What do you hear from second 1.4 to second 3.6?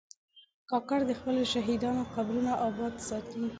شهیدانو قبرونه آباد ساتي.